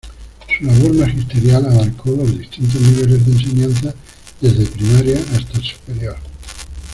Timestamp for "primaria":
4.65-5.19